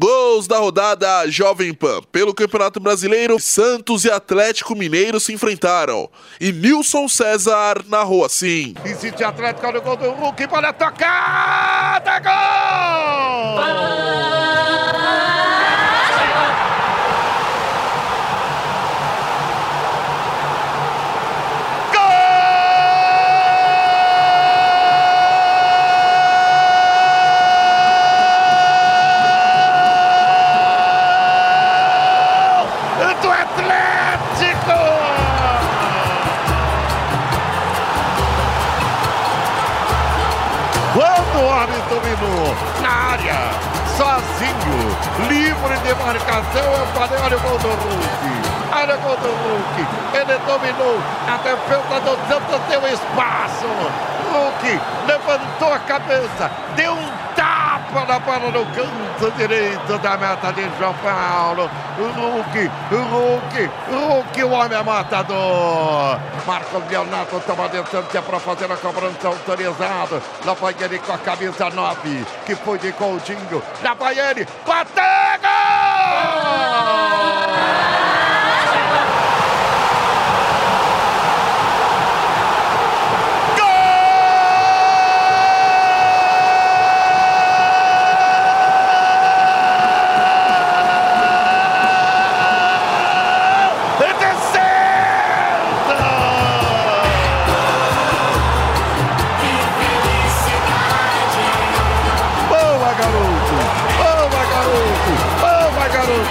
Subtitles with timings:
[0.00, 2.00] Gols da rodada Jovem Pan.
[2.10, 6.08] Pelo Campeonato Brasileiro, Santos e Atlético Mineiro se enfrentaram.
[6.40, 8.72] E Nilson César narrou assim.
[8.86, 11.91] Insiste Atlético, olha o gol do Hulk, bola tocada,
[41.38, 43.34] Homem dominou na área,
[43.96, 48.52] sozinho, livre de marcação, eu falei, olha o gol do Hulk.
[48.74, 49.86] Olha o gol do Hulk.
[50.14, 53.66] Ele dominou a defesa do Santos, deu espaço.
[54.32, 57.10] Hulk levantou a cabeça, deu um
[57.92, 61.70] bola no canto direito da meta de João Paulo.
[61.98, 66.18] Hulk, Hulk, Hulk, o homem é matador.
[66.46, 70.22] Marcos Leonardo toma distância para fazer a cobrança autorizada.
[70.44, 73.62] Lá vai ele com a camisa 9, que foi de Coutinho.
[73.82, 75.51] Lá vai ele, bateu!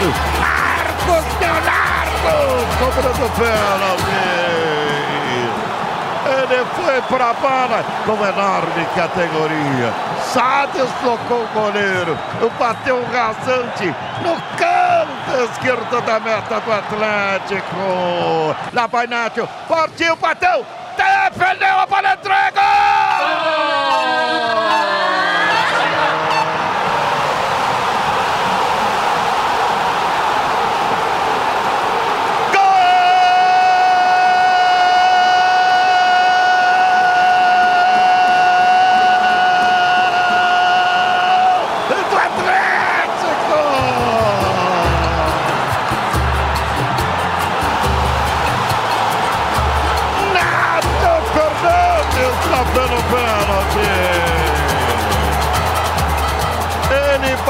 [0.00, 0.14] Garoto.
[0.40, 4.40] Marcos Leonardo cobrando pênalti.
[6.22, 9.92] Ele foi para a bola com enorme categoria.
[10.32, 12.18] Só deslocou o goleiro.
[12.58, 18.56] Bateu rasante no canto esquerdo da meta do Atlético.
[18.72, 19.48] Lá vai Nacho.
[19.68, 20.64] Partiu, bateu.
[20.96, 22.79] Defendeu a bola entrega!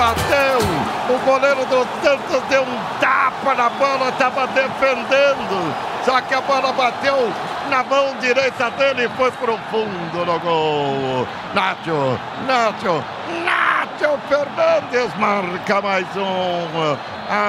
[0.01, 0.59] Bateu,
[1.15, 5.75] o goleiro do Santos deu um tapa na bola, estava defendendo.
[6.07, 7.31] Só que a bola bateu
[7.69, 11.29] na mão direita dele e foi pro fundo no gol.
[11.53, 13.05] Nacho, Nacho,
[13.45, 16.97] Nacho Fernandes marca mais um.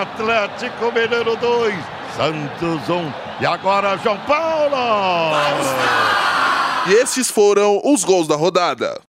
[0.01, 1.75] Atlético Mineiro 2,
[2.17, 2.93] Santos 1.
[2.93, 3.13] Um.
[3.39, 5.37] E agora João Paulo.
[6.87, 8.99] E esses foram os gols da rodada.